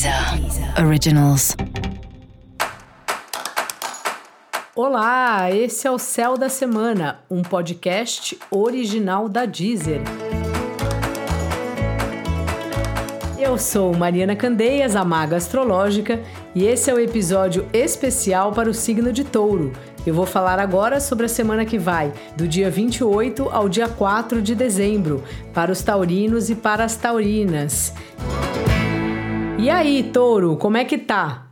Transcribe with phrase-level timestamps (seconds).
[0.00, 1.54] Deezer Originals.
[4.74, 10.00] Olá, esse é o Céu da Semana, um podcast original da Deezer.
[13.38, 16.18] Eu sou Mariana Candeias, a maga astrológica,
[16.54, 19.70] e esse é o episódio especial para o signo de Touro.
[20.06, 24.40] Eu vou falar agora sobre a semana que vai, do dia 28 ao dia 4
[24.40, 25.22] de dezembro,
[25.52, 27.92] para os taurinos e para as taurinas.
[29.62, 31.46] E aí, touro, como é que tá?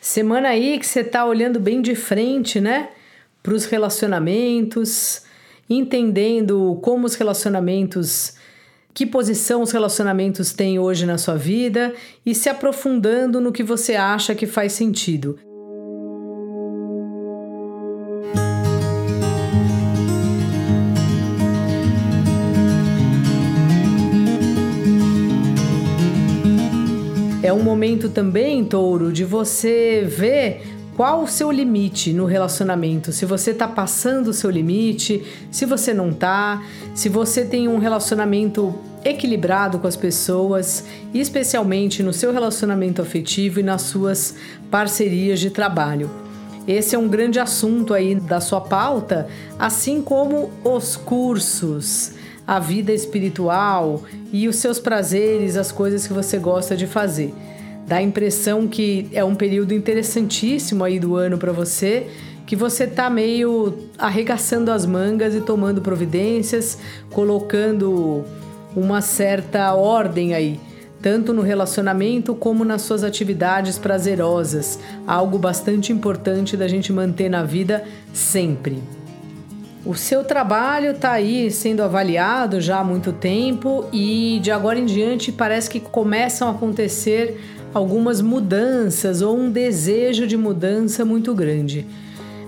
[0.00, 2.90] Semana aí que você tá olhando bem de frente, né?
[3.42, 5.22] Para os relacionamentos,
[5.68, 8.34] entendendo como os relacionamentos,
[8.94, 11.92] que posição os relacionamentos têm hoje na sua vida
[12.24, 15.36] e se aprofundando no que você acha que faz sentido.
[27.50, 30.62] É um momento também, touro, de você ver
[30.96, 33.10] qual o seu limite no relacionamento.
[33.10, 36.62] Se você tá passando o seu limite, se você não tá,
[36.94, 38.72] se você tem um relacionamento
[39.04, 44.36] equilibrado com as pessoas, especialmente no seu relacionamento afetivo e nas suas
[44.70, 46.08] parcerias de trabalho.
[46.68, 49.26] Esse é um grande assunto aí da sua pauta,
[49.58, 52.12] assim como os cursos
[52.50, 57.32] a vida espiritual e os seus prazeres, as coisas que você gosta de fazer.
[57.86, 62.08] Dá a impressão que é um período interessantíssimo aí do ano para você,
[62.48, 66.76] que você tá meio arregaçando as mangas e tomando providências,
[67.10, 68.24] colocando
[68.74, 70.58] uma certa ordem aí,
[71.00, 74.76] tanto no relacionamento como nas suas atividades prazerosas,
[75.06, 78.82] algo bastante importante da gente manter na vida sempre.
[79.84, 84.84] O seu trabalho está aí sendo avaliado já há muito tempo e de agora em
[84.84, 87.40] diante parece que começam a acontecer
[87.72, 91.86] algumas mudanças ou um desejo de mudança muito grande.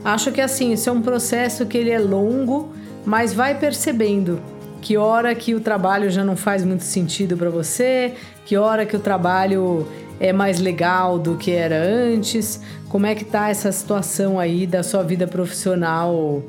[0.04, 2.74] Acho que assim, isso é um processo que ele é longo,
[3.06, 4.38] mas vai percebendo
[4.82, 8.12] que hora que o trabalho já não faz muito sentido para você,
[8.44, 9.88] que hora que o trabalho
[10.20, 12.60] é mais legal do que era antes,
[12.90, 16.42] como é que tá essa situação aí da sua vida profissional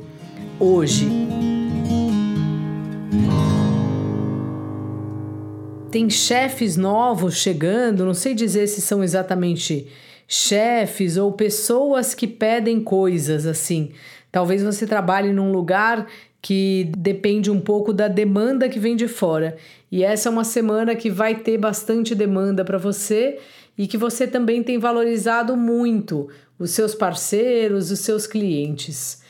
[0.60, 1.08] hoje.
[5.92, 9.88] Tem chefes novos chegando, não sei dizer se são exatamente
[10.28, 13.92] chefes ou pessoas que pedem coisas assim.
[14.32, 16.08] Talvez você trabalhe num lugar
[16.42, 19.56] que depende um pouco da demanda que vem de fora.
[19.92, 23.38] E essa é uma semana que vai ter bastante demanda para você
[23.78, 26.28] e que você também tem valorizado muito
[26.58, 29.22] os seus parceiros, os seus clientes.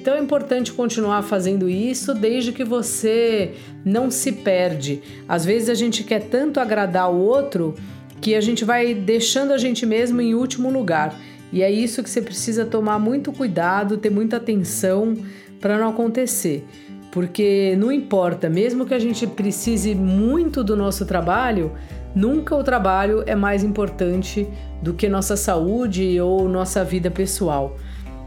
[0.00, 3.52] Então é importante continuar fazendo isso desde que você
[3.84, 5.02] não se perde.
[5.28, 7.74] Às vezes a gente quer tanto agradar o outro
[8.18, 11.14] que a gente vai deixando a gente mesmo em último lugar.
[11.52, 15.14] E é isso que você precisa tomar muito cuidado, ter muita atenção
[15.60, 16.66] para não acontecer.
[17.12, 21.72] Porque não importa, mesmo que a gente precise muito do nosso trabalho,
[22.14, 24.48] nunca o trabalho é mais importante
[24.80, 27.76] do que nossa saúde ou nossa vida pessoal.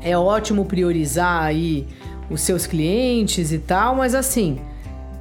[0.04, 1.88] É ótimo priorizar aí
[2.30, 4.60] os seus clientes e tal, mas assim,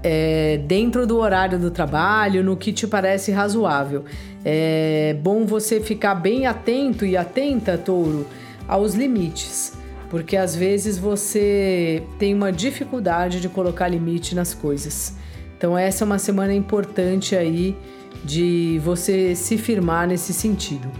[0.02, 4.04] é, dentro do horário do trabalho, no que te parece razoável.
[4.44, 8.26] É bom você ficar bem atento e atenta, touro,
[8.66, 9.74] aos limites,
[10.10, 15.14] porque às vezes você tem uma dificuldade de colocar limite nas coisas.
[15.56, 17.76] Então, essa é uma semana importante aí
[18.24, 20.90] de você se firmar nesse sentido.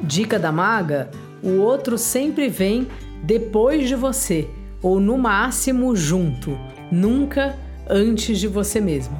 [0.00, 1.10] Dica da maga:
[1.42, 2.88] o outro sempre vem
[3.22, 4.48] depois de você,
[4.82, 6.58] ou no máximo junto,
[6.90, 7.56] nunca
[7.88, 9.18] antes de você mesmo.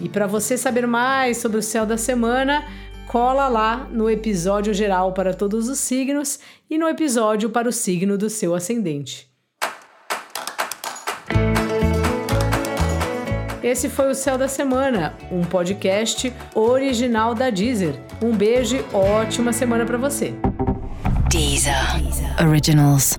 [0.00, 2.64] E para você saber mais sobre o céu da semana,
[3.06, 6.38] cola lá no episódio geral para todos os signos
[6.68, 9.30] e no episódio para o signo do seu ascendente.
[13.62, 17.94] Esse foi o Céu da Semana, um podcast original da Deezer.
[18.22, 20.34] Um beijo ótima semana para você.
[21.30, 22.40] Deezer.
[22.40, 23.16] Originals.